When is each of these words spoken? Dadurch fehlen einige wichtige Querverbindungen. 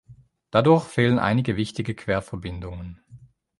Dadurch 0.49 0.85
fehlen 0.85 1.19
einige 1.19 1.57
wichtige 1.57 1.93
Querverbindungen. 1.93 3.03